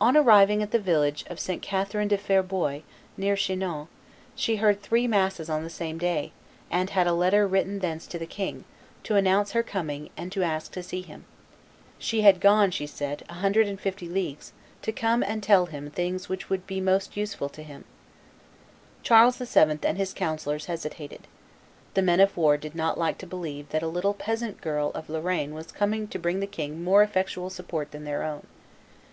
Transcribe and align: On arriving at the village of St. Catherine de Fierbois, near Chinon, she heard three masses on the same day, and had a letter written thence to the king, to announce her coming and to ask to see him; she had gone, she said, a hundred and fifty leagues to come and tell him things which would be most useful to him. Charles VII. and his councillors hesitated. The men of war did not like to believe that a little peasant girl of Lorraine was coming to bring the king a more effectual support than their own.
On 0.00 0.16
arriving 0.16 0.64
at 0.64 0.72
the 0.72 0.80
village 0.80 1.24
of 1.30 1.38
St. 1.38 1.62
Catherine 1.62 2.08
de 2.08 2.18
Fierbois, 2.18 2.80
near 3.16 3.36
Chinon, 3.36 3.86
she 4.34 4.56
heard 4.56 4.82
three 4.82 5.06
masses 5.06 5.48
on 5.48 5.62
the 5.62 5.70
same 5.70 5.96
day, 5.96 6.32
and 6.72 6.90
had 6.90 7.06
a 7.06 7.12
letter 7.12 7.46
written 7.46 7.78
thence 7.78 8.08
to 8.08 8.18
the 8.18 8.26
king, 8.26 8.64
to 9.04 9.14
announce 9.14 9.52
her 9.52 9.62
coming 9.62 10.10
and 10.16 10.32
to 10.32 10.42
ask 10.42 10.72
to 10.72 10.82
see 10.82 11.02
him; 11.02 11.24
she 12.00 12.22
had 12.22 12.40
gone, 12.40 12.72
she 12.72 12.84
said, 12.84 13.22
a 13.28 13.34
hundred 13.34 13.68
and 13.68 13.80
fifty 13.80 14.08
leagues 14.08 14.52
to 14.82 14.90
come 14.90 15.22
and 15.22 15.40
tell 15.40 15.66
him 15.66 15.88
things 15.88 16.28
which 16.28 16.50
would 16.50 16.66
be 16.66 16.80
most 16.80 17.16
useful 17.16 17.48
to 17.48 17.62
him. 17.62 17.84
Charles 19.04 19.36
VII. 19.36 19.78
and 19.84 19.96
his 19.96 20.12
councillors 20.12 20.66
hesitated. 20.66 21.28
The 21.94 22.02
men 22.02 22.18
of 22.18 22.36
war 22.36 22.56
did 22.56 22.74
not 22.74 22.98
like 22.98 23.18
to 23.18 23.26
believe 23.28 23.68
that 23.68 23.84
a 23.84 23.86
little 23.86 24.14
peasant 24.14 24.60
girl 24.60 24.90
of 24.96 25.08
Lorraine 25.08 25.54
was 25.54 25.70
coming 25.70 26.08
to 26.08 26.18
bring 26.18 26.40
the 26.40 26.48
king 26.48 26.72
a 26.72 26.76
more 26.78 27.04
effectual 27.04 27.50
support 27.50 27.92
than 27.92 28.02
their 28.02 28.24
own. 28.24 28.48